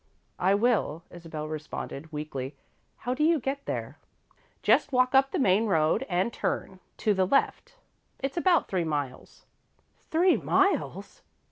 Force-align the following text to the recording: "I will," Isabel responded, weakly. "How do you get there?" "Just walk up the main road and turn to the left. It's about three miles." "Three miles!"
"I 0.39 0.55
will," 0.55 1.03
Isabel 1.11 1.47
responded, 1.47 2.11
weakly. 2.11 2.55
"How 2.97 3.13
do 3.13 3.23
you 3.23 3.39
get 3.39 3.63
there?" 3.67 3.99
"Just 4.63 4.91
walk 4.91 5.13
up 5.13 5.29
the 5.29 5.37
main 5.37 5.67
road 5.67 6.07
and 6.09 6.33
turn 6.33 6.79
to 6.97 7.13
the 7.13 7.27
left. 7.27 7.75
It's 8.17 8.35
about 8.35 8.67
three 8.67 8.83
miles." 8.83 9.45
"Three 10.09 10.37
miles!" 10.37 11.21